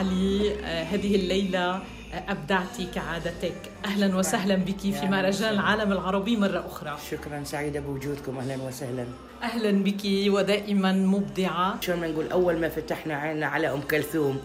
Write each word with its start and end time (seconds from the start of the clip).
علي 0.00 0.54
آه، 0.64 0.82
هذه 0.82 1.14
الليلة 1.16 1.74
آه، 1.74 1.82
أبدعتي 2.28 2.88
كعادتك. 2.94 3.54
أهلا 3.84 4.16
وسهلا 4.16 4.54
بك 4.54 4.80
في 4.80 5.06
مهرجان 5.06 5.54
العالم 5.54 5.92
العربي 5.92 6.36
مرة 6.36 6.66
أخرى. 6.66 6.96
شكرا 7.10 7.44
سعيدة 7.44 7.80
بوجودكم. 7.80 8.38
أهلا 8.38 8.62
وسهلا. 8.62 9.04
أهلا 9.42 9.70
بك 9.84 10.00
ودائما 10.26 10.92
مبدعة. 10.92 11.80
شلون 11.80 12.00
ما 12.00 12.08
نقول 12.08 12.30
أول 12.32 12.58
ما 12.60 12.68
فتحنا 12.68 13.14
عيننا 13.14 13.46
على 13.46 13.72
أم 13.72 13.80
كلثوم 13.80 14.40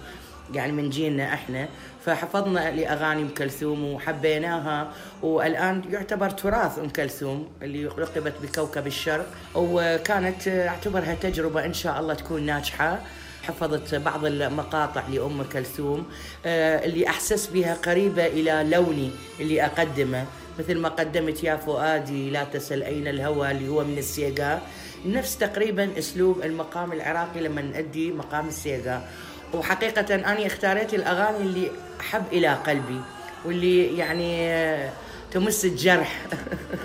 يعني 0.54 0.72
من 0.72 0.90
جيلنا 0.90 1.34
إحنا 1.34 1.68
فحفظنا 2.06 2.72
لأغاني 2.72 3.22
أم 3.22 3.30
كلثوم 3.30 3.84
وحبيناها. 3.84 4.92
والآن 5.24 5.82
يعتبر 5.92 6.30
تراث 6.30 6.80
أم 6.80 6.90
كلثوم 6.90 7.48
اللي 7.62 7.84
لقبت 7.86 8.34
بكوكب 8.44 8.88
الشرق 8.88 9.28
وكانت 9.56 10.48
أعتبرها 10.48 11.16
تجربة 11.16 11.66
إن 11.66 11.74
شاء 11.74 12.00
الله 12.00 12.14
تكون 12.14 12.44
ناجحة. 12.46 13.02
حفظت 13.48 13.96
بعض 13.96 14.26
المقاطع 14.26 15.04
لأم 15.08 15.44
كلثوم 15.44 16.06
آه، 16.46 16.86
اللي 16.86 17.08
أحسس 17.08 17.48
بها 17.48 17.74
قريبة 17.74 18.26
إلى 18.26 18.68
لوني 18.70 19.12
اللي 19.40 19.66
أقدمه. 19.66 20.26
مثل 20.60 20.78
ما 20.78 20.90
قدمت 20.90 21.44
يا 21.44 21.56
فؤادي 21.56 22.30
لا 22.30 22.44
تسل 22.44 22.84
أين 22.84 23.08
الهوى 23.08 23.52
اللي 23.52 23.68
هو 23.68 23.84
من 23.84 23.98
السيقا 23.98 24.62
نفس 25.06 25.38
تقريبا 25.38 25.90
أسلوب 26.00 26.42
المقام 26.44 26.92
العراقي 26.92 27.40
لما 27.40 27.62
نأدي 27.62 28.12
مقام 28.12 28.48
السيقا 28.48 29.08
وحقيقة 29.54 30.16
أنا 30.16 30.46
اختاريت 30.46 30.94
الأغاني 30.94 31.38
اللي 31.38 31.72
أحب 32.00 32.24
إلى 32.32 32.48
قلبي 32.48 33.02
واللي 33.46 33.98
يعني 33.98 34.50
تمس 35.36 35.66
الجرح. 35.66 36.22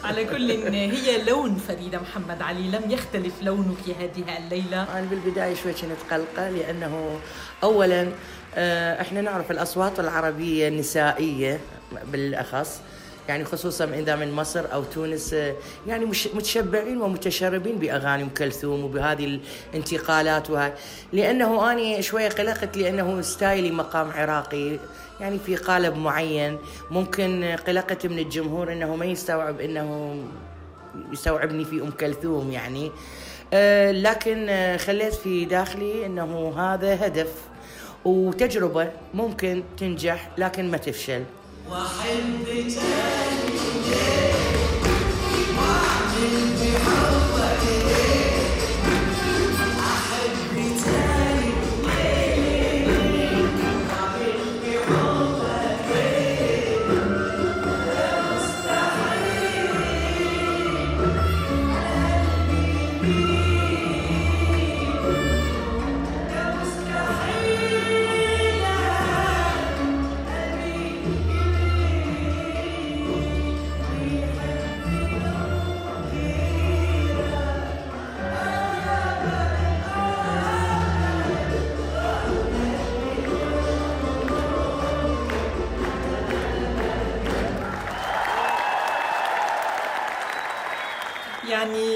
على 0.05 0.25
كل 0.25 0.51
هي 0.75 1.25
لون 1.25 1.55
فريدة 1.69 2.01
محمد 2.01 2.43
علي 2.43 2.69
لم 2.69 2.91
يختلف 2.91 3.43
لونك 3.43 3.79
هذه 4.01 4.39
الليلة. 4.39 4.83
أنا 4.83 5.07
بالبداية 5.11 5.55
شوي 5.55 5.73
كنت 5.73 6.13
قلقة 6.13 6.51
لأنه 6.51 7.21
أولا 7.63 8.09
آه، 8.55 9.01
إحنا 9.01 9.21
نعرف 9.21 9.51
الأصوات 9.51 10.01
العربية 10.01 10.69
النسائية 10.69 11.61
بالأخص 12.13 12.81
يعني 13.29 13.45
خصوصا 13.45 13.85
إذا 13.85 14.17
من 14.17 14.33
مصر 14.33 14.73
أو 14.73 14.85
تونس 14.85 15.35
آه، 15.35 15.55
يعني 15.87 16.05
مش 16.05 16.29
متشبعين 16.35 17.03
ومتشربين 17.03 17.77
بأغاني 17.77 18.23
أم 18.23 18.29
كلثوم 18.29 18.85
وبهذه 18.85 19.41
الانتقالات 19.75 20.51
وهاي. 20.51 20.73
لأنه 21.13 21.73
اني 21.73 22.03
شوية 22.03 22.29
قلقت 22.29 22.77
لأنه 22.77 23.21
style 23.21 23.63
ي 23.63 23.71
مقام 23.71 24.11
عراقي 24.11 24.79
يعني 25.21 25.39
في 25.39 25.57
قالب 25.57 25.97
معين. 25.97 26.59
ممكن 26.91 27.57
قلقت 27.67 28.07
من 28.07 28.19
الجمهور 28.19 28.73
إنه 28.73 28.97
ما 28.97 29.05
يستوعب 29.05 29.61
إنه 29.61 30.17
يستوعبني 31.13 31.65
في 31.65 31.83
أم 31.83 31.91
كلثوم 31.91 32.51
يعني. 32.53 32.91
آه، 33.53 33.93
لكن 33.93 34.47
آه، 34.49 34.77
خليت 34.77 35.15
في 35.15 35.45
داخلي 35.45 36.07
إنه 36.07 36.55
هذا 36.59 37.07
هدف 37.07 37.33
وتجربة 38.05 38.91
ممكن 39.15 39.63
تنجح 39.79 40.31
لكن 40.39 40.71
ما 40.71 40.77
تفشل. 40.77 41.25
وحب 41.71 42.45
تاني 42.47 43.61
واعمل 45.57 46.51
بحبك 46.61 47.30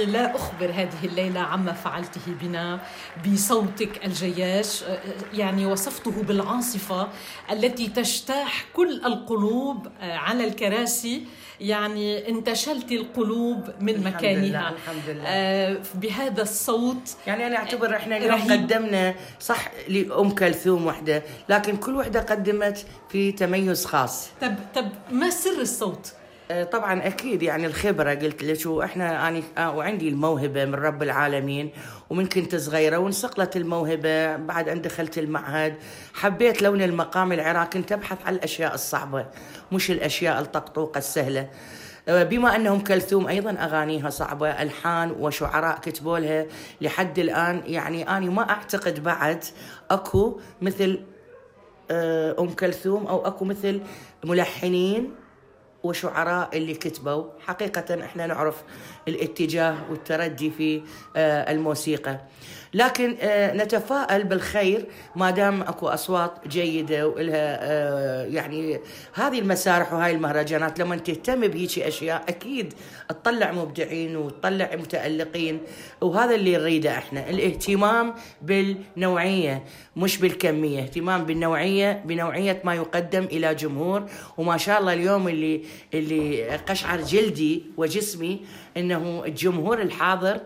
لا 0.04 0.36
أخبر 0.36 0.70
هذه 0.70 1.04
الليلة 1.04 1.40
عما 1.40 1.72
فعلته 1.72 2.20
بنا 2.42 2.80
بصوتك 3.26 4.06
الجياش 4.06 4.84
يعني 5.34 5.66
وصفته 5.66 6.22
بالعاصفة 6.22 7.08
التي 7.52 7.88
تجتاح 7.88 8.64
كل 8.74 9.00
القلوب 9.04 9.88
على 10.00 10.44
الكراسي. 10.48 11.22
يعني 11.60 12.28
انتشلت 12.28 12.92
القلوب 12.92 13.70
من 13.80 13.88
الحمد 13.94 14.14
مكانها. 14.14 14.44
لله 14.44 14.68
الحمد 14.68 15.08
لله. 15.08 15.22
آه 15.26 15.76
بهذا 15.94 16.42
الصوت 16.42 17.16
يعني 17.26 17.46
أنا 17.46 17.56
أعتبر 17.56 17.96
إحنا 17.96 18.16
اليوم 18.16 18.52
قدمنا 18.52 19.14
صح 19.40 19.70
لأم 19.88 20.30
كلثوم 20.30 20.86
وحدة 20.86 21.22
لكن 21.48 21.76
كل 21.76 21.94
وحدة 21.96 22.20
قدمت 22.20 22.86
في 23.08 23.32
تميز 23.32 23.84
خاص. 23.86 24.28
طب 24.40 24.54
طب 24.74 24.88
ما 25.10 25.30
سر 25.30 25.60
الصوت؟ 25.60 26.12
آه، 26.12 26.23
طبعا 26.72 27.06
أكيد 27.06 27.42
يعني 27.42 27.66
الخبرة 27.66 28.10
قلت 28.14 28.42
لك 28.44 28.66
وإحنا 28.66 29.28
أني 29.28 29.42
آه، 29.58 29.76
وعندي 29.76 30.08
الموهبة 30.08 30.64
من 30.64 30.74
رب 30.74 31.02
العالمين 31.02 31.70
ومن 32.10 32.26
كنت 32.26 32.56
صغيره 32.56 32.98
وانصقلت 32.98 33.56
الموهبة 33.56 34.36
بعد 34.36 34.68
أن 34.68 34.82
دخلت 34.82 35.18
المعهد. 35.18 35.74
حبيت 36.14 36.62
لون 36.62 36.82
المقام 36.82 37.32
العراقي 37.32 37.66
كنت 37.66 37.92
أبحث 37.92 38.18
عن 38.26 38.34
الأشياء 38.34 38.74
الصعبة 38.74 39.26
مش 39.72 39.90
الأشياء 39.90 40.40
الطقطوقه 40.40 40.98
السهلة. 40.98 41.48
آه، 42.08 42.22
بما 42.22 42.56
أنهم 42.56 42.80
كلثوم 42.80 43.26
أيضا 43.26 43.50
أغانيها 43.50 44.10
صعبة 44.10 44.48
ألحان 44.62 45.10
وشعراء 45.10 45.78
كتبوا 45.78 46.18
لها. 46.18 46.46
لحد 46.80 47.18
الآن 47.18 47.62
يعني 47.66 48.16
أني 48.16 48.28
ما 48.28 48.50
أعتقد 48.50 49.02
بعد 49.02 49.44
أكو 49.90 50.40
مثل 50.62 51.00
أم 51.90 52.48
كلثوم 52.48 53.06
أو 53.06 53.26
أكو 53.26 53.44
مثل 53.44 53.80
ملحنين 54.24 55.23
وشعراء 55.84 56.48
اللي 56.56 56.74
كتبوا. 56.74 57.24
حقيقة 57.46 58.04
إحنا 58.04 58.26
نعرف 58.26 58.62
الاتجاه 59.08 59.76
والتردي 59.90 60.50
في 60.50 60.82
آه، 61.16 61.52
الموسيقى. 61.52 62.20
لكن 62.74 63.16
آه، 63.20 63.54
نتفائل 63.54 64.24
بالخير 64.24 64.86
ما 65.16 65.30
دام 65.30 65.62
أكو 65.62 65.88
أصوات 65.88 66.32
جيدة 66.48 67.08
والها 67.08 67.58
آه، 67.62 68.24
يعني 68.24 68.80
هذه 69.14 69.38
المسارح 69.38 69.92
وهاي 69.92 70.12
المهرجانات 70.12 70.78
لما 70.78 70.96
تهتم 70.96 71.40
بهيك 71.40 71.78
أشياء 71.78 72.24
أكيد 72.28 72.74
تطلع 73.08 73.52
مبدعين 73.52 74.16
وتطلع 74.16 74.70
متألقين. 74.74 75.60
وهذا 76.00 76.34
اللي 76.34 76.56
نريده 76.56 76.90
إحنا 76.98 77.30
الاهتمام 77.30 78.14
بالنوعية 78.42 79.64
مش 79.96 80.18
بالكمية. 80.18 80.82
اهتمام 80.82 81.24
بالنوعية 81.24 82.02
بنوعية 82.04 82.62
ما 82.64 82.74
يقدم 82.74 83.24
إلى 83.24 83.54
جمهور. 83.54 84.06
وما 84.38 84.56
شاء 84.56 84.80
الله 84.80 84.92
اليوم 84.92 85.28
اللي 85.28 85.62
اللي 85.94 86.56
قشعر 86.56 87.00
جلدي 87.00 87.62
وجسمي 87.76 88.40
إنه 88.76 89.22
الجمهور 89.26 89.82
الحاضر 89.82 90.40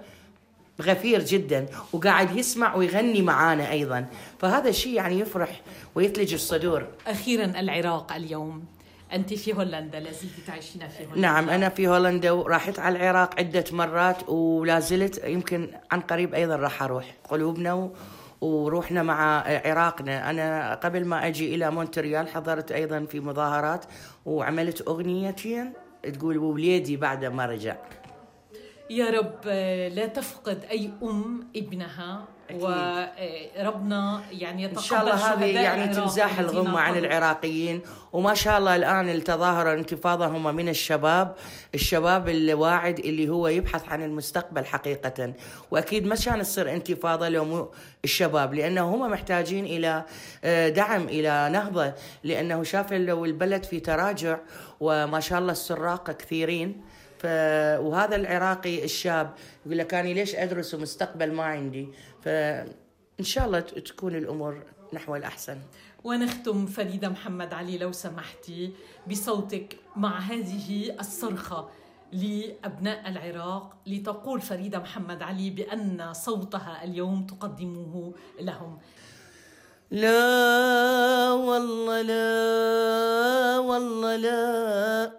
غفير 0.82 1.24
جدا 1.24 1.66
وقاعد 1.92 2.36
يسمع 2.36 2.74
ويغني 2.74 3.22
معانا 3.22 3.70
أيضا. 3.70 4.06
فهذا 4.38 4.68
الشيء 4.68 4.92
يعني 4.92 5.20
يفرح 5.20 5.60
ويثلج 5.94 6.34
الصدور. 6.34 6.86
أخيرا 7.06 7.44
العراق 7.44 8.12
اليوم. 8.12 8.64
أنت 9.12 9.34
في 9.34 9.54
هولندا 9.54 10.00
لازلت 10.00 10.32
تعيشين 10.46 10.88
في 10.88 11.04
هولندا. 11.04 11.20
نعم 11.20 11.50
أنا 11.50 11.68
في 11.68 11.88
هولندا 11.88 12.30
وراحت 12.30 12.78
على 12.78 12.98
العراق 12.98 13.38
عدة 13.38 13.64
مرات 13.72 14.28
ولا 14.28 14.80
زلت 14.80 15.24
يمكن 15.24 15.68
عن 15.90 16.00
قريب 16.00 16.34
أيضا 16.34 16.56
راح 16.56 16.82
أروح 16.82 17.14
قلوبنا 17.30 17.74
و... 17.74 17.90
وروحنا 18.40 19.02
مع 19.02 19.44
عراقنا. 19.46 20.30
أنا 20.30 20.74
قبل 20.74 21.04
ما 21.04 21.26
أجي 21.26 21.54
إلى 21.54 21.70
مونتريال 21.70 22.28
حضرت 22.28 22.72
أيضا 22.72 23.04
في 23.04 23.20
مظاهرات 23.20 23.84
وعملت 24.26 24.88
أغنيتين 24.88 25.72
تقول 26.02 26.38
وليدي 26.38 26.96
بعد 26.96 27.24
ما 27.24 27.46
رجع 27.46 27.76
يا 28.90 29.10
رب 29.10 29.34
آه، 29.46 29.88
لا 29.88 30.06
تفقد 30.06 30.64
أي 30.70 30.90
أم 31.02 31.48
ابنها. 31.56 32.37
أكيد. 32.50 32.62
وربنا 32.62 34.22
يعني 34.30 34.62
يتقبل 34.62 34.78
إن 34.78 34.84
شاء 34.84 35.00
الله 35.00 35.14
هذه 35.14 35.44
يعني 35.44 35.94
تمزاح 35.94 36.38
الغمة 36.38 36.80
عن 36.80 36.98
العراقيين. 36.98 37.80
وما 38.12 38.34
شاء 38.34 38.58
الله 38.58 38.76
الآن 38.76 39.08
التظاهره 39.08 39.72
الانتفاضه 39.72 40.26
هم 40.26 40.56
من 40.56 40.68
الشباب 40.68 41.34
الشباب 41.74 42.28
الواعد 42.28 42.98
اللي 42.98 43.28
هو 43.28 43.48
يبحث 43.48 43.88
عن 43.88 44.02
المستقبل 44.02 44.64
حقيقة. 44.64 45.32
وأكيد 45.70 46.06
ما 46.06 46.14
كان 46.14 46.42
تصير 46.42 46.72
انتفاضة 46.72 47.28
لو 47.28 47.44
مو 47.44 47.70
الشباب 48.04 48.54
لأنه 48.54 48.94
هم 48.94 49.10
محتاجين 49.10 49.64
إلى 49.64 50.04
آه، 50.44 50.68
دعم 50.68 51.02
إلى 51.08 51.48
نهضة. 51.52 51.92
لأنه 52.24 52.62
شاف 52.62 52.92
لو 52.92 53.24
البلد 53.24 53.64
في 53.64 53.80
تراجع 53.80 54.38
وما 54.80 55.20
شاء 55.20 55.38
الله 55.38 55.52
السراق 55.52 56.10
كثيرين. 56.10 56.82
ف... 57.18 57.26
وهذا 57.80 58.16
العراقي 58.16 58.84
الشاب 58.84 59.30
يقول 59.66 59.78
لك 59.78 59.94
أنا 59.94 60.08
ليش 60.08 60.34
أدرس 60.34 60.74
ومستقبل 60.74 61.32
ما 61.32 61.44
عندي؟ 61.44 61.88
فإن 62.28 63.24
شاء 63.24 63.46
الله 63.46 63.60
تكون 63.60 64.14
الأمور 64.14 64.62
نحو 64.92 65.16
الأحسن. 65.16 65.58
ونختم 66.04 66.66
فريدة 66.66 67.08
محمد 67.08 67.54
علي 67.54 67.78
لو 67.78 67.92
سمحتي 67.92 68.72
بصوتك 69.10 69.76
مع 69.96 70.18
هذه 70.18 70.96
الصرخة 71.00 71.68
لأبناء 72.12 73.08
العراق 73.08 73.76
لتقول 73.86 74.40
فريدة 74.40 74.78
محمد 74.78 75.22
علي 75.22 75.50
بأن 75.50 76.12
صوتها 76.12 76.84
اليوم 76.84 77.26
تقدمه 77.26 78.12
لهم. 78.40 78.78
لا 79.90 81.32
والله 81.32 82.02
لا 82.02 83.58
والله 83.58 84.16
لا 84.16 85.12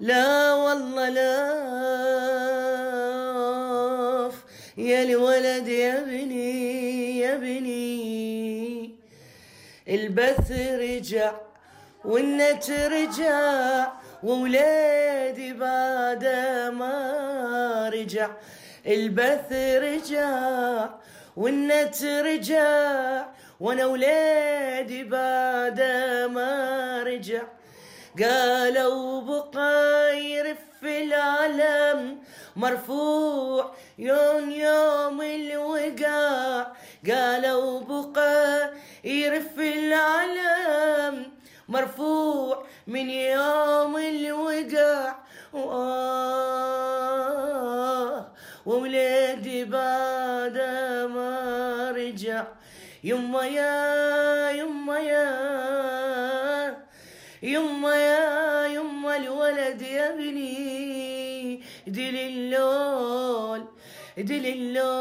لا 0.00 0.54
والله 0.54 1.08
لا 1.08 2.51
يا 4.76 5.02
الولد 5.02 5.68
يا 5.68 5.98
ابني 5.98 7.18
يا 7.18 7.34
ابني. 7.34 8.94
البث 9.88 10.52
رجع 10.52 11.32
والنت 12.04 12.70
رجع 12.70 13.92
وولادي 14.22 15.52
بعد 15.52 16.24
ما 16.72 17.90
رجع. 17.94 18.30
البث 18.86 19.52
رجع 19.82 20.88
والنت 21.36 22.04
رجع 22.04 23.26
وأنا 23.60 23.86
ولادي 23.86 25.04
بعد 25.04 25.80
ما 26.32 27.02
رجع. 27.02 27.42
قالوا 28.22 29.20
بقى 29.20 30.20
يرف 30.20 30.58
العلم 30.82 32.18
مرفوع 32.56 33.74
يوم 33.98 34.50
يوم 34.50 35.22
الوقع 35.22 36.66
قالوا 37.08 37.80
بقى 37.80 38.70
يرف 39.04 39.58
العلم 39.58 41.32
مرفوع 41.68 42.64
من 42.86 43.10
يوم 43.10 43.96
الوقع 43.96 45.14
وولادي 48.66 49.64
بعد 49.64 50.56
ما 51.14 51.90
رجع. 51.96 52.44
يما 53.04 53.46
يا 53.46 54.50
يما 54.50 54.98
يا 54.98 55.28
يما 57.42 57.94
يا 57.96 58.66
يما 58.66 59.16
الولد 59.16 59.82
يا 59.82 60.14
ابني. 60.14 61.62
دل 61.86 62.16
اللول 62.16 63.64
دل 64.18 64.46
اللول 64.46 64.92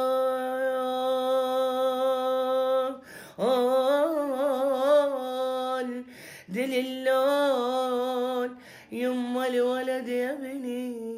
دل 6.49 6.73
اللول 6.73 8.51
يما 8.91 9.47
الولد 9.47 10.07
يا 10.07 10.33
ابني. 10.33 11.11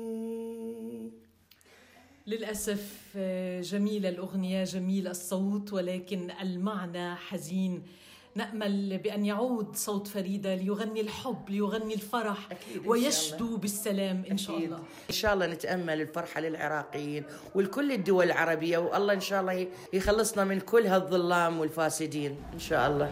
للأسف 2.28 3.18
جميلة 3.62 4.10
الأغنية 4.10 4.63
جميل 4.63 5.07
الصوت 5.07 5.74
ولكن 5.74 6.31
المعنى 6.42 7.16
حزين. 7.16 7.84
نأمل 8.35 8.97
بأن 8.97 9.25
يعود 9.25 9.75
صوت 9.75 10.07
فريدة 10.07 10.56
ليغني 10.56 11.01
الحب 11.01 11.50
ليغني 11.50 11.94
الفرح 11.94 12.38
أكيد 12.51 12.88
ويشدو 12.88 13.57
بالسلام 13.57 14.24
إن 14.31 14.38
شاء 14.38 14.57
الله. 14.57 14.80
إن 15.09 15.13
شاء 15.13 15.33
الله 15.33 15.47
نتأمل 15.47 16.01
الفرحة 16.01 16.41
للعراقيين 16.41 17.24
ولكل 17.56 17.91
الدول 17.91 18.25
العربية 18.25 18.77
والله 18.77 19.13
إن 19.13 19.19
شاء 19.19 19.41
الله 19.41 19.68
يخلصنا 19.94 20.44
من 20.44 20.59
كل 20.59 20.88
هالظلام 20.88 21.59
والفاسدين 21.59 22.35
إن 22.53 22.59
شاء 22.59 22.89
الله. 22.89 23.12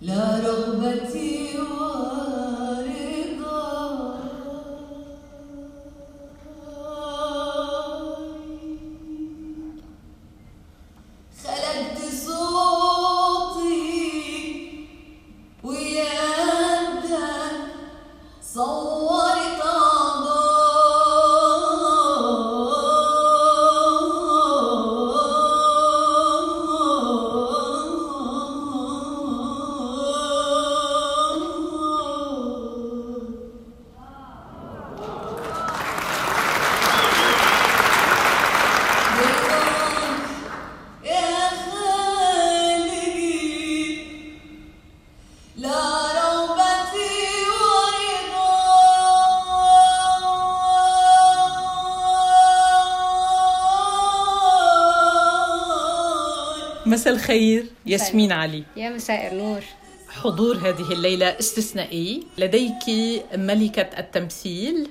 لا 0.00 0.40
رغبتي 0.48 1.58
ورضا 1.58 2.49
مساء 57.10 57.22
الخير 57.22 57.66
ياسمين 57.86 58.32
علي. 58.32 58.64
يا 58.76 58.90
مساء 58.90 59.32
النور. 59.32 59.60
حضور 60.08 60.56
هذه 60.56 60.92
الليلة 60.92 61.26
استثنائي. 61.26 62.26
لديك 62.38 62.84
ملكة 63.34 63.98
التمثيل 63.98 64.90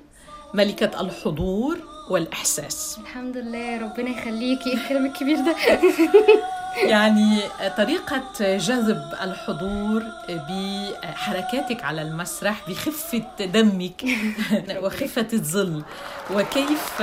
ملكة 0.53 1.01
الحضور 1.01 1.77
والإحساس. 2.09 2.97
الحمد 3.01 3.37
لله 3.37 3.81
ربنا 3.81 4.09
يخليكي 4.09 4.69
إيه 4.69 4.77
الكلام 4.77 5.05
الكبير 5.05 5.35
ده؟ 5.35 5.55
يعني 6.93 7.41
طريقة 7.77 8.57
جذب 8.57 9.13
الحضور 9.21 10.03
بحركاتك 10.29 11.83
على 11.83 12.01
المسرح 12.01 12.69
بخفة 12.69 13.45
دمك 13.45 14.05
وخفة 14.83 15.27
الظل 15.33 15.83
وكيف 16.33 16.99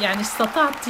يعني 0.00 0.20
استطعت 0.20 0.88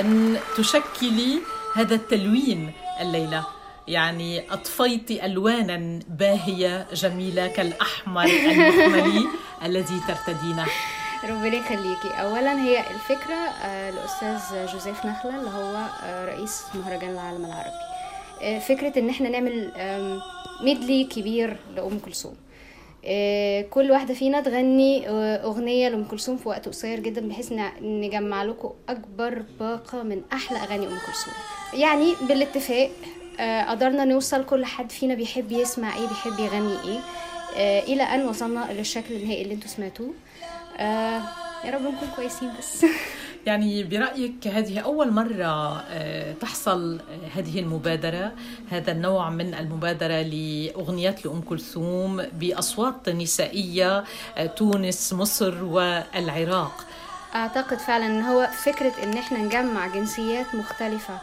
أن 0.00 0.36
تشكلي 0.56 1.38
هذا 1.74 1.94
التلوين 1.94 2.72
الليلة. 3.00 3.44
يعني 3.88 4.52
أطفيت 4.52 5.10
ألوانا 5.10 6.00
باهية 6.08 6.86
جميلة 6.92 7.46
كالأحمر 7.46 8.24
المخملي 8.24 9.24
الذي 9.66 10.00
ترتدينه. 10.08 10.66
ربنا 11.24 11.54
يخليكي. 11.54 12.08
اولا 12.08 12.62
هي 12.62 12.80
الفكرة 12.90 13.34
آه، 13.34 13.90
الأستاذ 13.90 14.66
جوزيف 14.72 15.06
نخلة 15.06 15.36
اللي 15.40 15.50
هو 15.50 15.76
آه، 16.02 16.24
رئيس 16.26 16.62
مهرجان 16.74 17.10
العالم 17.10 17.44
العربي. 17.44 17.76
آه، 18.42 18.58
فكرة 18.58 18.98
إن 18.98 19.08
إحنا 19.08 19.28
نعمل 19.28 19.72
ميدلي 20.64 21.04
كبير 21.04 21.56
لأم 21.76 21.98
كلثوم. 21.98 22.34
كل 23.70 23.90
واحدة 23.90 24.14
فينا 24.14 24.40
تغني 24.40 25.08
آه، 25.08 25.44
أغنية 25.44 25.88
لأم 25.88 26.04
كلثوم 26.04 26.36
في 26.36 26.48
وقت 26.48 26.68
قصير 26.68 27.00
جدا 27.00 27.28
بحيث 27.28 27.52
نجمع 27.82 28.42
لكم 28.42 28.70
أكبر 28.88 29.42
باقة 29.60 30.02
من 30.02 30.22
أحلى 30.32 30.58
أغاني 30.58 30.86
أم 30.86 30.98
كلثوم. 31.06 31.34
يعني 31.74 32.14
بالاتفاق 32.28 32.90
آه، 33.40 33.62
قدرنا 33.70 34.04
نوصل 34.04 34.44
كل 34.44 34.64
حد 34.64 34.90
فينا 34.92 35.14
بيحب 35.14 35.52
يسمع 35.52 35.96
إيه 35.96 36.06
بيحب 36.08 36.38
يغني 36.40 37.00
آه، 37.56 37.80
إلى 37.80 38.02
أن 38.02 38.26
وصلنا 38.26 38.72
للشكل 38.72 39.14
النهائي 39.14 39.42
اللي 39.42 39.54
أنتوا 39.54 39.68
سمعتوه. 39.68 40.10
آه، 40.78 41.22
يا 41.64 41.70
رب 41.70 41.82
نكون 41.82 42.08
كويسين 42.16 42.52
بس. 42.58 42.86
يعني 43.46 43.82
برأيك 43.84 44.46
هذه 44.48 44.78
أول 44.80 45.10
مرة 45.12 45.82
آه، 45.88 46.32
تحصل 46.32 47.00
هذه 47.34 47.60
المبادرة 47.60 48.32
هذا 48.70 48.92
النوع 48.92 49.30
من 49.30 49.54
المبادرة 49.54 50.22
لأغنيات 50.22 51.26
لأم 51.26 51.40
كلثوم 51.40 52.22
بأصوات 52.22 53.08
نسائية 53.08 54.04
آه، 54.36 54.46
تونس 54.46 55.12
مصر 55.12 55.64
والعراق. 55.64 56.84
أعتقد 57.34 57.78
فعلا 57.78 58.06
إن 58.06 58.22
هو 58.22 58.48
فكرة 58.64 58.92
إن 59.02 59.12
إحنا 59.16 59.38
نجمع 59.38 59.86
جنسيات 59.86 60.54
مختلفة 60.54 61.18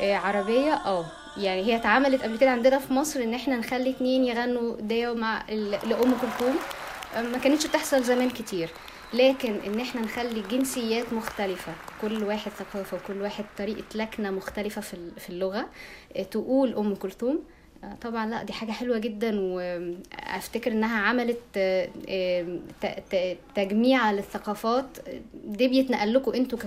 آه، 0.00 0.14
عربية 0.16 0.72
آه 0.72 1.04
يعني 1.36 1.62
هي 1.64 1.76
اتعملت 1.76 2.22
قبل 2.22 2.38
كده 2.38 2.50
عندنا 2.50 2.78
في 2.78 2.92
مصر 2.92 3.20
إن 3.20 3.34
إحنا 3.34 3.56
نخلي 3.56 3.90
اتنين 3.90 4.24
يغنوا 4.24 4.76
ديو 4.80 5.14
مع 5.14 5.42
لأم 5.84 6.14
كلثوم 6.22 6.56
ما 7.32 7.38
كانتش 7.38 7.66
بتحصل 7.66 8.02
زمان 8.02 8.30
كتير. 8.30 8.70
لكن 9.16 9.54
إن 9.66 9.80
إحنا 9.80 10.00
نخلي 10.00 10.42
جنسيات 10.50 11.12
مختلفة 11.12 11.72
كل 12.02 12.24
واحد 12.24 12.50
ثقافة 12.52 12.96
وكل 12.96 13.20
واحد 13.22 13.44
طريقة 13.58 13.84
لكنة 13.94 14.30
مختلفة 14.30 14.80
في 14.80 14.94
ال- 14.94 15.20
في 15.20 15.30
اللغة 15.30 15.68
آه، 16.16 16.22
تقول 16.22 16.74
أم 16.74 16.94
كلثوم 16.94 17.42
طبعا 18.02 18.26
لأ 18.26 18.42
دي 18.42 18.52
حاجة 18.52 18.72
حلوة 18.72 18.98
جدا 18.98 19.40
وافتكر 19.40 20.72
إنها 20.72 20.98
عملت 21.00 21.40
آه، 21.56 21.88
آه، 22.08 22.58
ت- 22.82 23.02
ت- 23.14 23.36
تجميع 23.54 24.12
للثقافات 24.12 24.86
دي 25.44 25.68
بيتنقل 25.68 26.14
لكم 26.14 26.32
أنتوا 26.32 26.58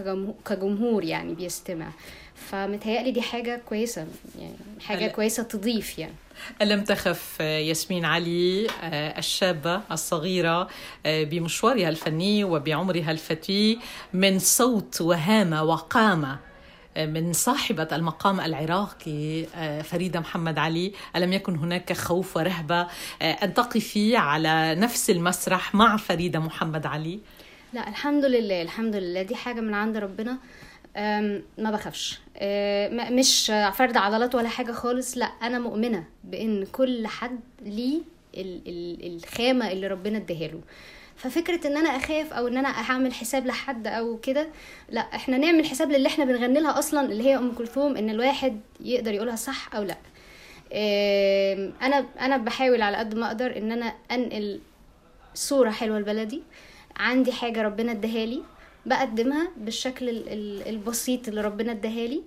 كجمهور, 0.46 1.04
يعني 1.04 1.34
بيستمع 1.34 1.90
فمتهيألي 2.36 3.12
دي 3.12 3.22
حاجة 3.22 3.62
كويسة 3.70 4.08
يعني 4.40 4.54
حاجة 4.82 4.98
هلا. 5.06 5.08
كويسة 5.08 5.44
تضيف 5.44 6.00
يعني 6.00 6.14
ألم 6.62 6.84
تخف 6.84 7.38
آه، 7.42 7.58
ياسمين 7.60 8.06
علي 8.06 8.68
آه، 8.84 9.20
الشابة 9.20 9.82
الصغيرة 9.92 10.68
آه، 11.06 11.24
بمشوارها 11.24 11.90
الفني 11.90 12.44
وبعمرها 12.44 13.12
الفتي 13.12 13.80
من 14.14 14.40
صوت 14.40 15.02
وهامة 15.02 15.64
وقامة 15.64 16.40
من 16.98 17.34
صاحبة 17.34 17.88
المقام 17.92 18.42
العراقي 18.42 19.46
فريدة 19.84 20.20
محمد 20.20 20.58
علي. 20.60 20.94
ألم 21.16 21.34
يكن 21.34 21.56
هناك 21.56 21.94
خوف 21.94 22.38
ورهبة 22.38 22.88
أن 23.22 23.54
تقفي 23.54 24.18
على 24.18 24.76
نفس 24.76 25.10
المسرح 25.10 25.76
مع 25.76 25.98
فريدة 25.98 26.40
محمد 26.40 26.86
علي؟ 26.86 27.20
لا 27.74 27.90
الحمد 27.90 28.26
لله 28.26 28.62
الحمد 28.62 28.96
لله. 28.96 29.22
دي 29.22 29.36
حاجة 29.36 29.62
من 29.62 29.74
عند 29.74 29.98
ربنا. 29.98 30.38
ما 31.58 31.72
بخافش. 31.72 32.20
أه، 32.38 33.10
مش 33.10 33.52
فرد 33.74 33.98
عضلات 33.98 34.36
ولا 34.36 34.50
حاجة 34.50 34.72
خالص. 34.72 35.18
لا 35.18 35.26
أنا 35.26 35.60
مؤمنة 35.60 36.04
بأن 36.24 36.66
كل 36.66 37.08
حد 37.08 37.40
ليه 37.62 38.02
ال- 38.38 38.62
ال- 38.68 39.16
الخامة 39.16 39.72
اللي 39.72 39.88
ربنا 39.88 40.18
اداها 40.18 40.48
له 40.48 40.62
ففكرة 41.16 41.68
إن 41.68 41.78
أنا 41.78 41.90
أخاف 41.90 42.34
أو 42.34 42.48
إن 42.48 42.58
أنا 42.58 42.92
هعمل 42.92 43.14
حساب 43.14 43.46
لحد 43.46 43.88
أو 43.88 44.18
كده 44.18 44.48
لا 44.90 45.02
إحنا 45.02 45.38
نعمل 45.38 45.66
حساب 45.66 45.92
للي 45.92 46.08
إحنا 46.08 46.26
بنغني 46.26 46.60
لها 46.60 46.80
أصلا 46.80 47.02
اللي 47.12 47.24
هي 47.24 47.38
أم 47.38 47.52
كلثوم 47.52 47.98
إن 47.98 48.10
الواحد 48.10 48.60
يقدر 48.80 49.14
يقولها 49.14 49.36
صح 49.36 49.76
أو 49.76 49.84
لا. 49.84 49.98
أنا 51.82 52.06
أنا 52.20 52.38
بحاول 52.38 52.82
على 52.82 52.98
قد 52.98 53.16
ما 53.16 53.28
أقدر 53.28 53.58
إن 53.58 53.72
أنا 53.72 53.94
أنقل 54.12 54.60
صورة 55.34 55.70
حلوة 55.70 56.00
لبلدي. 56.00 56.44
عندي 56.98 57.32
حاجة 57.32 57.62
ربنا 57.62 57.92
اداها 57.92 58.26
لي. 58.26 58.44
بقدمها 58.86 59.48
بالشكل 59.58 60.10
ال- 60.10 60.30
ال- 60.30 60.68
البسيط 60.70 61.28
اللي 61.28 61.42
ربنا 61.42 61.72
اداها 61.72 62.08
لي. 62.08 62.22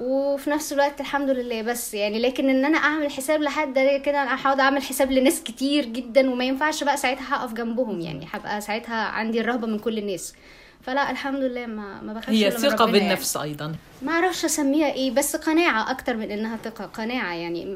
وفي 0.00 0.50
نفس 0.50 0.72
الوقت 0.72 1.00
الحمد 1.00 1.30
لله 1.30 1.62
بس 1.62 1.94
يعني 1.94 2.18
لكن 2.18 2.48
إن 2.48 2.64
أنا 2.64 2.78
أعمل 2.78 3.10
حساب 3.10 3.42
لحد 3.42 3.72
ده 3.74 3.98
كده 3.98 4.22
أنا 4.22 4.42
هقعد 4.42 4.60
أعمل 4.60 4.82
حساب 4.82 5.12
لناس 5.12 5.42
كتير 5.42 5.84
جدا 5.84 6.30
وما 6.30 6.44
ينفعش 6.44 6.84
بقى 6.84 6.96
ساعتها 6.96 7.34
هقف 7.36 7.52
جنبهم 7.52 8.00
يعني 8.00 8.26
هبقى 8.32 8.60
ساعتها 8.60 8.94
عندي 8.94 9.40
الرهبة 9.40 9.66
من 9.66 9.78
كل 9.78 9.98
الناس. 9.98 10.34
فلا 10.82 11.10
الحمد 11.10 11.40
لله 11.40 11.66
ما 11.66 12.00
ما 12.02 12.12
بخافش 12.12 12.28
هي 12.30 12.50
ثقة 12.50 12.84
ربنا 12.84 12.96
يعني. 12.96 13.08
بالنفس 13.08 13.36
أيضا. 13.36 13.74
ما 14.02 14.12
أعرفش 14.12 14.44
أسميها 14.44 14.92
إيه 14.92 15.10
بس 15.10 15.36
قناعة 15.36 15.90
أكتر 15.90 16.16
من 16.16 16.30
إنها 16.30 16.56
ثقة 16.56 16.84
قناعة 16.84 17.34
يعني 17.34 17.74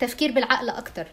تفكير 0.00 0.32
بالعقل 0.32 0.68
أكتر. 0.70 1.06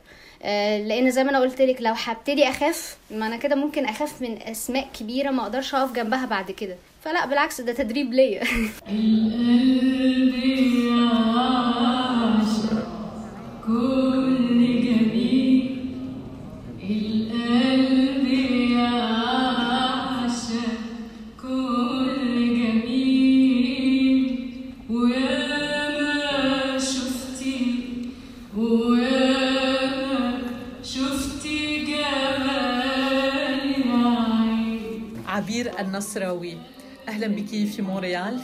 لأن 0.88 1.12
زي 1.12 1.24
ما 1.24 1.30
أنا 1.30 1.40
قلت 1.40 1.62
لك 1.62 1.82
لو 1.82 1.94
هبتدي 2.04 2.50
أخاف 2.50 2.98
ما 3.12 3.28
أنا 3.28 3.38
كده 3.38 3.56
ممكن 3.56 3.86
أخاف 3.86 4.22
من 4.22 4.42
أسماء 4.42 4.88
كبيرة 5.00 5.32
ما 5.32 5.44
أقدرش 5.44 5.76
أقف 5.76 5.92
جنبها 5.96 6.26
بعد 6.26 6.52
كده. 6.52 6.76
فلا 7.04 7.26
بالعكس 7.26 7.62
ده 7.62 7.74
تدريب 7.74 8.14
ليا. 8.14 8.44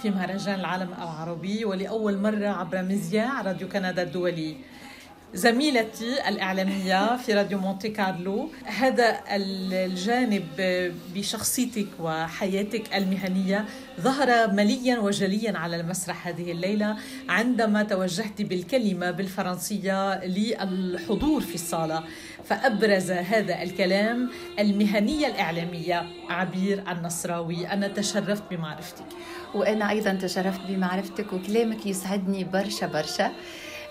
في 0.05 0.12
مهرجان 0.12 0.59
العالم 0.59 0.93
العربي 0.93 1.65
ولأول 1.65 2.17
مرة 2.17 2.47
عبر 2.47 2.81
مذياع 2.81 3.41
راديو 3.41 3.69
كندا 3.69 4.01
الدولي. 4.01 4.55
زميلتي 5.33 6.29
الإعلامية 6.29 7.17
في 7.17 7.33
راديو 7.33 7.59
مونتي 7.59 7.89
كارلو 7.89 8.50
هذا 8.65 9.19
الجانب 9.29 10.43
بشخصيتك 11.15 11.88
وحياتك 12.00 12.95
المهنية 12.95 13.65
ظهر 14.01 14.51
مليا 14.51 15.00
وجليا 15.00 15.57
على 15.57 15.75
المسرح 15.75 16.27
هذه 16.27 16.51
الليلة 16.51 16.97
عندما 17.29 17.83
توجهت 17.83 18.41
بالكلمة 18.41 19.12
بالفرنسية 19.12 20.25
للحضور 20.25 21.41
في 21.41 21.55
الصالة. 21.55 22.03
فأبرز 22.45 23.11
هذا 23.11 23.61
الكلام 23.63 24.29
المهنية 24.59 25.27
الإعلامية 25.27 26.05
عبير 26.29 26.83
النصراوي. 26.91 27.67
أنا 27.67 27.87
تشرفت 27.87 28.43
بمعرفتك. 28.51 29.05
وأنا 29.53 29.89
أيضا 29.89 30.13
تشرفت 30.13 30.61
بمعرفتك 30.67 31.33
وكلامك 31.33 31.85
يسعدني 31.85 32.43
برشا 32.43 32.87
برشا 32.87 33.31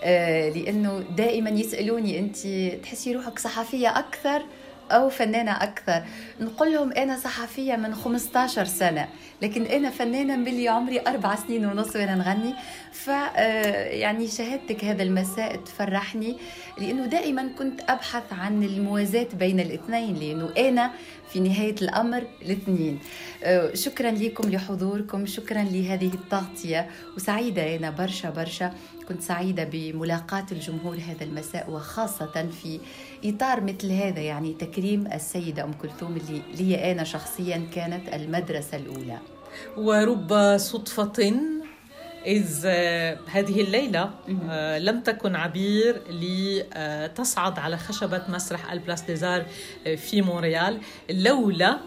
آه، 0.04 0.48
لأنه 0.50 1.04
دائما 1.16 1.50
يسألوني 1.50 2.18
أنت 2.18 2.36
تحسي 2.82 3.14
روحك 3.14 3.38
صحفية 3.38 3.98
أكثر 3.98 4.42
أو 4.90 5.08
فنانة 5.08 5.52
أكثر؟ 5.52 6.02
نقول 6.40 6.72
لهم 6.72 6.92
أنا 6.92 7.16
صحفية 7.16 7.76
من 7.76 7.94
15 7.94 8.64
سنة. 8.64 9.08
لكن 9.44 9.62
أنا 9.62 9.90
فنانة 9.90 10.36
من 10.36 10.48
اللي 10.48 10.68
عمري 10.68 11.00
أربع 11.06 11.34
سنين 11.34 11.66
ونص 11.66 11.96
وأنا 11.96 12.14
نغني 12.14 12.54
ف 12.92 13.10
آه، 13.10 13.86
يعني 13.88 14.28
شهادتك 14.28 14.84
هذا 14.84 15.02
المساء 15.02 15.56
تفرحني 15.56 16.36
لأنه 16.78 17.06
دائما 17.06 17.48
كنت 17.58 17.80
أبحث 17.88 18.32
عن 18.32 18.62
الموازاة 18.62 19.28
بين 19.38 19.60
الاثنين 19.60 20.16
لأنه 20.16 20.50
أنا 20.68 20.90
في 21.32 21.40
نهاية 21.40 21.74
الأمر 21.82 22.26
الاثنين. 22.42 22.98
آه، 23.44 23.74
شكرا 23.74 24.10
لكم 24.10 24.50
لحضوركم 24.50 25.26
شكرا 25.26 25.62
لهذه 25.62 26.10
التغطية 26.14 26.90
وسعيدة 27.16 27.76
أنا 27.76 27.90
برشا 27.90 28.30
برشا. 28.30 28.72
كنت 29.08 29.22
سعيدة 29.22 29.64
بملاقاة 29.72 30.46
الجمهور 30.52 30.96
هذا 30.96 31.24
المساء 31.24 31.70
وخاصة 31.70 32.48
في 32.62 32.80
إطار 33.24 33.60
مثل 33.60 33.92
هذا 33.92 34.20
يعني 34.20 34.54
تكريم 34.54 35.06
السيدة 35.06 35.64
أم 35.64 35.72
كلثوم 35.72 36.16
اللي 36.16 36.42
لي 36.58 36.92
أنا 36.92 37.04
شخصيا 37.04 37.66
كانت 37.74 38.14
المدرسة 38.14 38.76
الأولى. 38.76 39.33
ورب 39.76 40.56
صدفة 40.56 41.34
إذ 42.26 42.66
هذه 43.26 43.60
الليلة 43.60 44.10
آه، 44.50 44.78
لم 44.78 45.00
تكن 45.00 45.36
عبير 45.36 46.00
لتصعد 46.10 47.58
على 47.58 47.76
خشبة 47.76 48.22
مسرح 48.28 48.72
البلاس 48.72 49.02
ديزار 49.02 49.44
آه، 49.86 49.94
في 49.94 50.22
مونريال 50.22 50.78
لولا 51.10 51.78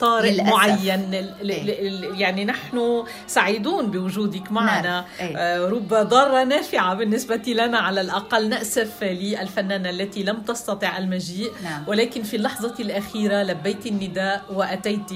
طارئ 0.00 0.30
للأسف. 0.30 0.50
معين 0.50 1.10
ل- 1.42 2.20
يعني 2.20 2.44
نحن 2.44 3.04
سعيدون 3.26 3.90
بوجودك 3.90 4.52
معنا 4.52 4.82
نعم. 4.82 5.04
أي. 5.20 5.36
آه، 5.36 5.68
رب 5.68 5.88
ضارة 5.88 6.44
نافعة 6.44 6.94
بالنسبة 6.94 7.42
لنا 7.46 7.78
على 7.78 8.00
الأقل 8.00 8.48
نأسف 8.48 9.02
للفنانة 9.04 9.90
التي 9.90 10.22
لم 10.22 10.36
تستطع 10.40 10.98
المجيء 10.98 11.50
نعم. 11.64 11.84
ولكن 11.86 12.22
في 12.22 12.36
اللحظة 12.36 12.74
الأخيرة 12.80 13.42
لبيت 13.42 13.86
النداء 13.86 14.42
وأتيت 14.52 15.10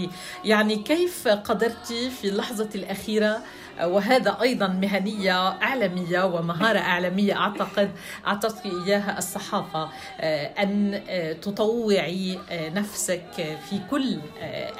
يعني 0.44 0.76
كيف 0.76 1.28
قدرت 1.28 1.86
في 2.20 2.24
اللحظة 2.28 2.68
الأخيرة 2.74 3.38
وهذا 3.80 4.38
أيضا 4.42 4.66
مهنية 4.66 5.48
إعلامية 5.48 6.24
ومهارة 6.24 6.78
إعلامية. 6.78 7.36
أعتقد 7.36 7.90
أعطتك 8.26 8.66
إياها 8.66 9.18
الصحافة 9.18 9.88
آه، 10.20 10.46
أن 10.62 11.02
آه، 11.08 11.32
تطوعي 11.32 12.38
آه، 12.50 12.68
نفسك 12.68 13.56
في 13.70 13.80
كل 13.90 14.18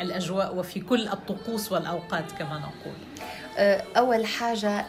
الأجواء 0.00 0.56
وفي 0.56 0.80
كل 0.80 1.08
الطقوس 1.08 1.72
والأوقات 1.72 2.32
كما 2.38 2.58
نقول. 2.58 2.94
أول 3.96 4.26
حاجة 4.26 4.86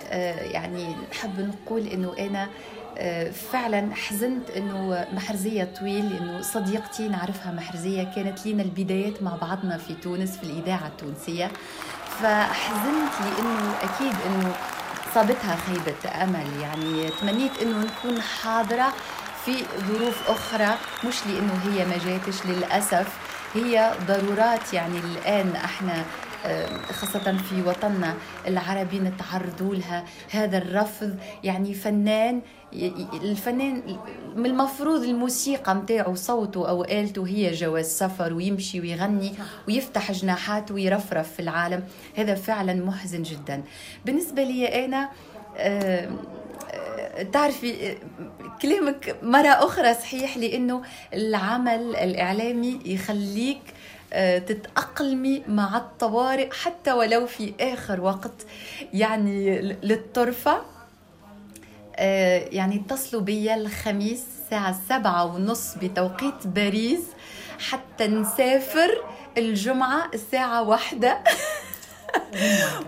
يعني 0.52 0.96
نحب 1.12 1.40
نقول 1.40 1.88
إنه 1.88 2.16
أنا 2.20 2.50
فعلا 3.32 3.96
حزنت 3.96 4.50
إنه 4.50 5.08
محرزية 5.14 5.64
طويل 5.80 6.10
لأنه 6.10 6.42
صديقتي 6.42 7.08
نعرفها 7.08 7.52
محرزية 7.52 8.04
كانت 8.04 8.46
لينا 8.46 8.64
البدايات 8.64 9.24
مع 9.24 9.36
بعضنا 9.36 9.78
في 9.78 9.94
تونس 9.94 10.38
في 10.38 10.44
الإذاعة 10.44 10.88
التونسية. 10.88 11.52
فحزنت 12.22 13.14
لأنه 13.22 13.76
أكيد 13.82 14.16
إنه 14.26 14.54
صابتها 15.16 15.56
خيبة 15.68 16.24
أمل. 16.24 16.60
يعني 16.62 17.10
تمنيت 17.22 17.52
إنه 17.62 17.78
نكون 17.78 18.22
حاضرة 18.22 18.94
في 19.46 19.66
ظروف 19.88 20.30
أخرى 20.30 20.78
مش 21.04 21.16
لإنه 21.28 21.60
هي 21.64 21.86
ما 21.86 21.98
جاتش 21.98 22.46
للأسف. 22.46 23.08
هي 23.54 23.94
ضرورات 24.08 24.74
يعني 24.74 24.98
الآن 25.00 25.56
إحنا 25.56 26.06
خاصة 26.92 27.38
في 27.38 27.62
وطننا 27.62 28.14
العربي 28.48 29.00
نتعرضوا 29.00 29.76
لها 29.76 30.06
هذا 30.32 30.58
الرفض. 30.58 31.16
يعني 31.44 31.74
فنان 31.74 32.42
الفنان 33.14 33.98
من 34.36 34.46
المفروض 34.46 35.04
الموسيقى 35.04 35.76
متاعه 35.76 36.16
صوته 36.16 36.70
أو 36.70 36.84
آلته 36.84 37.28
هي 37.28 37.52
جواز 37.52 37.86
سفر 37.86 38.34
ويمشي 38.34 38.82
ويغني 38.82 39.34
ويفتح 39.68 40.12
جناحاته 40.12 40.74
ويرفرف 40.74 41.34
في 41.34 41.40
العالم. 41.40 41.84
هذا 42.16 42.36
فعلا 42.36 42.74
محزن 42.74 43.24
جدا. 43.24 43.64
بالنسبة 44.06 44.44
لي 44.44 44.86
أنا 44.86 45.10
تعرفي 47.32 47.98
كلامك 48.62 49.16
مرة 49.24 49.48
أخرى 49.48 49.94
صحيح 49.94 50.38
لأنه 50.38 50.82
العمل 51.14 51.96
الإعلامي 51.96 52.80
يخليك 52.86 53.62
تتأقلمي 54.38 55.44
مع 55.48 55.78
الطوارئ 55.78 56.50
حتى 56.52 56.92
ولو 56.94 57.26
في 57.26 57.54
آخر 57.60 58.02
وقت. 58.02 58.46
يعني 58.94 59.62
للطرفة 59.62 60.62
آه، 61.96 62.38
يعني 62.52 62.76
اتصلوا 62.76 63.22
بي 63.22 63.54
الخميس 63.54 64.24
الساعة 64.44 64.80
سبعة 64.90 65.26
ونص 65.26 65.76
بتوقيت 65.76 66.48
باريس 66.48 67.02
حتى 67.60 68.08
نسافر 68.08 69.04
الجمعة 69.38 70.10
الساعة 70.14 70.64
واحدة. 70.64 71.18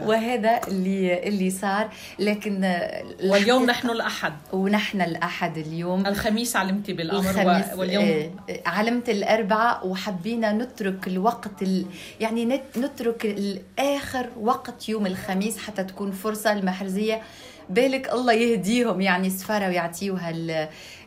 وهذا 0.02 0.60
اللي 0.68 1.28
اللي 1.28 1.50
صار. 1.50 1.90
لكن 2.20 2.76
واليوم 3.24 3.66
نحن 3.66 3.90
الأحد. 3.90 4.34
ونحن 4.54 5.02
الأحد 5.02 5.58
اليوم. 5.58 6.06
الخميس 6.08 6.56
علمتي 6.56 6.94
بالأمر 6.94 7.30
الخميس 7.30 7.74
واليوم 7.78 8.06
آه، 8.06 8.60
علمت 8.66 9.10
الأربعاء 9.10 9.88
وحبينا 9.88 10.52
نترك 10.54 11.08
الوقت 11.08 11.62
ال... 11.62 11.86
يعني 12.20 12.46
نت- 12.46 12.78
نترك 12.78 13.26
الآخر 13.26 14.30
وقت 14.42 14.90
يوم 14.90 15.06
الخميس 15.06 15.58
حتى 15.58 15.84
تكون 15.84 16.12
فرصة 16.12 16.52
المحرزية. 16.52 17.22
بالك 17.70 18.10
الله 18.14 18.34
يهديهم 18.34 19.02
يعني 19.02 19.30
سفارة 19.30 19.68
ويعطيوها 19.68 20.30
ال... 20.30 20.52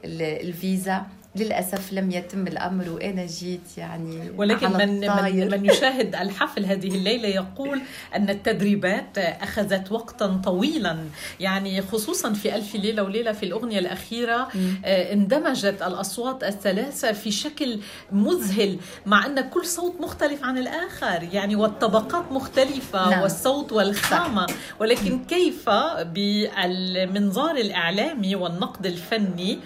ال... 0.04 0.22
الفيزا. 0.48 1.02
للأسف 1.38 1.92
لم 1.92 2.10
يتم 2.10 2.46
الأمر 2.46 2.90
وأنا 2.90 3.26
جيت 3.26 3.78
يعني 3.78 4.30
ولكن 4.36 4.72
من. 4.72 5.00
من 5.00 5.50
من 5.50 5.64
يشاهد 5.64 6.14
الحفل 6.14 6.64
هذه 6.64 6.88
الليلة 6.88 7.28
يقول 7.28 7.80
أن 8.14 8.30
التدريبات 8.30 9.18
أخذت 9.18 9.92
وقتا 9.92 10.40
طويلا. 10.44 10.98
يعني 11.40 11.82
خصوصا 11.82 12.32
في 12.32 12.54
ألف 12.54 12.74
ليلة 12.74 13.02
وليلة 13.02 13.32
في 13.32 13.42
الأغنية 13.42 13.78
الأخيرة 13.78 14.48
آه، 14.84 15.12
اندمجت 15.12 15.82
الأصوات 15.82 16.44
الثلاثة 16.44 17.12
في 17.12 17.30
شكل 17.30 17.80
مذهل 18.12 18.78
مع 19.06 19.26
أن 19.26 19.40
كل 19.40 19.66
صوت 19.66 20.00
مختلف 20.00 20.44
عن 20.44 20.58
الآخر. 20.58 21.28
يعني 21.32 21.56
والطبقات 21.56 22.32
مختلفة 22.32 23.10
نعم. 23.10 23.22
والصوت 23.22 23.72
والخامة. 23.72 24.46
ولكن 24.80 25.24
كيف 25.24 25.70
بالمنظار 26.14 27.56
الإعلامي 27.56 28.36
والنقد 28.36 28.86
الفني 28.86 29.58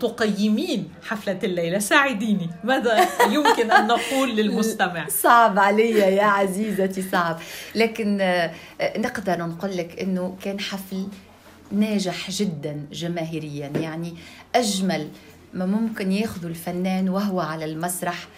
تقيمين 0.00 0.88
حفلة 1.18 1.38
الليلة. 1.44 1.78
ساعديني. 1.78 2.50
ماذا 2.64 3.08
يمكن 3.30 3.70
أن 3.70 3.86
نقول 3.86 4.36
للمستمع؟ 4.36 5.08
صعب 5.22 5.58
علي 5.58 5.90
يا 5.90 6.24
عزيزتي 6.24 7.02
صعب. 7.02 7.38
لكن 7.74 8.20
آه، 8.20 8.50
آه، 8.80 8.98
نقدر 8.98 9.38
نقول 9.46 9.76
لك 9.76 10.00
إنه 10.00 10.36
كان 10.44 10.60
حفل 10.60 11.06
ناجح 11.72 12.30
جدا 12.30 12.86
جماهيريا. 12.92 13.66
يعني 13.80 14.14
أجمل 14.54 15.08
ما 15.54 15.66
ممكن 15.66 16.12
ياخذه 16.12 16.46
الفنان 16.46 17.08
وهو 17.08 17.40
على 17.40 17.64
المسرح 17.64 18.14
ال- 18.22 18.28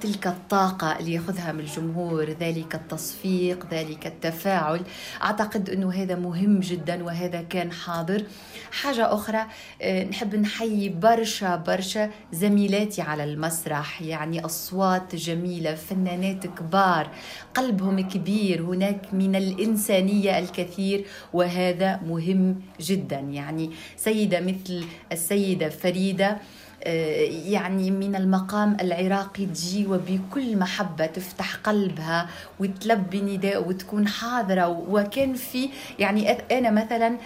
تلك 0.00 0.26
الطاقة 0.26 0.98
اللي 0.98 1.12
ياخذها 1.12 1.52
من 1.52 1.60
الجمهور 1.60 2.30
ذلك 2.30 2.74
التصفيق 2.74 3.66
ذلك 3.70 4.06
التفاعل. 4.06 4.80
أعتقد 5.22 5.70
أنه 5.70 5.92
هذا 5.92 6.14
مهم 6.14 6.60
جدا 6.60 7.04
وهذا 7.04 7.42
كان 7.42 7.72
حاضر. 7.72 8.24
حاجة 8.72 9.14
أخرى 9.14 9.46
آه، 9.82 10.04
نحب 10.04 10.34
نحيي 10.36 10.88
برشا 10.88 11.56
برشا 11.56 12.10
زميلاتي 12.32 13.02
على 13.02 13.24
المسرح. 13.24 14.02
يعني 14.02 14.44
أصوات 14.44 15.14
جميلة 15.14 15.74
فنانات 15.74 16.46
كبار 16.46 17.10
قلبهم 17.54 18.00
كبير. 18.00 18.62
هناك 18.62 19.14
من 19.14 19.36
الإنسانية 19.36 20.38
الكثير 20.38 21.04
وهذا 21.32 22.00
مهم 22.06 22.60
جدا. 22.80 23.18
يعني 23.18 23.70
سيدة 23.96 24.40
مثل 24.40 24.84
السيدة 25.12 25.68
فريدة 25.68 26.26
آه، 26.30 26.59
يعني 26.86 27.90
من 27.90 28.16
المقام 28.16 28.76
العراقي 28.80 29.46
تجي 29.46 29.86
وبكل 29.86 30.56
محبة 30.56 31.06
تفتح 31.06 31.54
قلبها 31.56 32.28
وتلبي 32.60 33.20
نداء 33.20 33.68
وتكون 33.68 34.08
حاضرة. 34.08 34.68
وكان 34.68 35.34
في 35.34 35.68
يعني 35.98 36.30
أنا 36.30 36.70
مثلا 36.70 37.16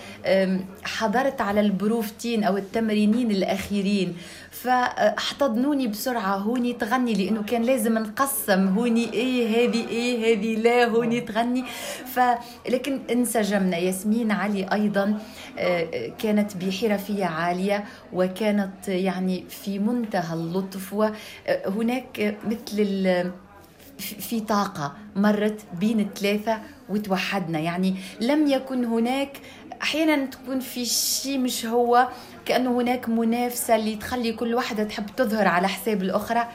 حضرت 0.85 1.41
على 1.41 1.61
البروفتين 1.61 2.45
أو 2.45 2.57
التمرينين 2.57 3.31
الأخيرين 3.31 4.17
فاحتضنوني 4.51 5.87
بسرعة. 5.87 6.37
هوني 6.37 6.73
تغني 6.73 7.15
لأنه 7.15 7.43
كان 7.43 7.63
لازم 7.63 7.99
نقسم. 7.99 8.69
هوني 8.69 9.13
إيه 9.13 9.49
هذه 9.49 9.89
إيه 9.89 10.35
هذه 10.35 10.57
لا. 10.57 10.85
هوني 10.85 11.21
تغني. 11.21 11.65
ف 12.15 12.21
لكن 12.69 13.01
انسجمنا. 13.11 13.77
ياسمين 13.77 14.31
علي 14.31 14.67
أيضا 14.73 15.19
آه، 15.59 16.13
كانت 16.19 16.57
بحرفية 16.57 17.25
عالية 17.25 17.85
وكانت 18.13 18.89
يعني 18.89 19.44
في 19.49 19.79
منتهى 19.79 20.35
اللطف 20.35 20.93
وهناك 20.93 22.37
مثل 22.47 22.79
ال- 22.79 23.33
في 23.99 24.41
طاقة 24.41 24.93
مرت 25.17 25.61
بين 25.81 26.01
الثلاثة 26.01 26.59
وتوحدنا. 26.89 27.59
يعني 27.59 27.97
لم 28.21 28.47
يكن 28.47 28.85
هناك 28.85 29.41
أحيانا 29.83 30.27
تكون 30.27 30.61
في 30.61 30.85
شيء 30.85 31.39
مش 31.39 31.67
هو 31.67 32.09
كأنه 32.45 32.81
هناك 32.81 33.09
منافسة 33.09 33.77
اللي 33.77 33.97
تخلي 33.97 34.33
كل 34.33 34.55
واحدة 34.55 34.85
تحب 34.85 35.07
تظهر 35.17 35.49
على 35.49 35.69
حساب 35.69 36.03
الأخرى. 36.03 36.49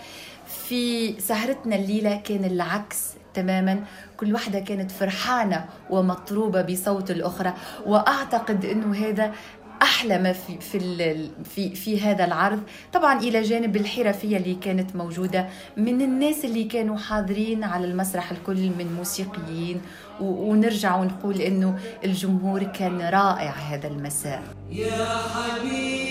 في 0.67 1.13
سهرتنا 1.21 1.75
الليلة 1.75 2.15
كان 2.15 2.45
العكس 2.45 2.97
تماما. 3.33 3.83
كل 4.17 4.33
واحدة 4.33 4.59
كانت 4.59 4.91
فرحانة 4.91 5.65
ومطروبة 5.89 6.61
بصوت 6.61 7.11
الأخرى. 7.11 7.53
وأعتقد 7.85 8.65
أنه 8.65 8.95
هذا 9.07 9.33
أحلى 9.81 10.17
ما 10.17 10.33
في 10.33 10.59
في 10.59 11.29
في 11.43 11.75
في 11.75 12.01
هذا 12.01 12.25
العرض. 12.25 12.59
طبعا 12.93 13.19
إلى 13.19 13.41
جانب 13.41 13.75
الحرفية 13.75 14.37
اللي 14.37 14.55
كانت 14.55 14.95
موجودة 14.95 15.47
من 15.77 16.01
الناس 16.01 16.45
اللي 16.45 16.63
كانوا 16.63 16.97
حاضرين 16.97 17.63
على 17.63 17.85
المسرح 17.85 18.31
الكل 18.31 18.69
من 18.69 18.93
موسيقيين 18.97 19.81
ونرجع 20.21 20.95
ونقول 20.95 21.41
إنه 21.41 21.79
الجمهور 22.03 22.63
كان 22.63 23.01
رائع 23.01 23.51
هذا 23.51 23.87
المساء. 23.87 24.43
يا 24.71 25.05
حبيبي. 25.33 26.08